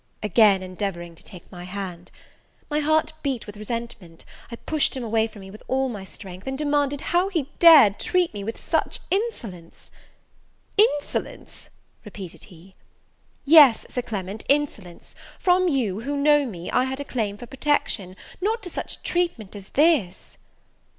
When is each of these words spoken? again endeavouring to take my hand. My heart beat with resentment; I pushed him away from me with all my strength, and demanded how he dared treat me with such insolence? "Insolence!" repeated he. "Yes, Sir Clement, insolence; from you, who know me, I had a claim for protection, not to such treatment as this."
again 0.23 0.63
endeavouring 0.63 1.13
to 1.13 1.23
take 1.23 1.43
my 1.51 1.63
hand. 1.63 2.09
My 2.71 2.79
heart 2.79 3.13
beat 3.21 3.45
with 3.45 3.55
resentment; 3.55 4.25
I 4.49 4.55
pushed 4.55 4.97
him 4.97 5.03
away 5.03 5.27
from 5.27 5.41
me 5.41 5.51
with 5.51 5.61
all 5.67 5.89
my 5.89 6.05
strength, 6.05 6.47
and 6.47 6.57
demanded 6.57 7.01
how 7.13 7.29
he 7.29 7.51
dared 7.59 7.99
treat 7.99 8.33
me 8.33 8.43
with 8.43 8.59
such 8.59 8.99
insolence? 9.11 9.91
"Insolence!" 10.75 11.69
repeated 12.03 12.45
he. 12.45 12.73
"Yes, 13.45 13.85
Sir 13.91 14.01
Clement, 14.01 14.43
insolence; 14.49 15.13
from 15.37 15.67
you, 15.67 15.99
who 15.99 16.17
know 16.17 16.47
me, 16.47 16.71
I 16.71 16.85
had 16.85 16.99
a 16.99 17.03
claim 17.05 17.37
for 17.37 17.45
protection, 17.45 18.15
not 18.41 18.63
to 18.63 18.71
such 18.71 19.03
treatment 19.03 19.55
as 19.55 19.69
this." 19.69 20.39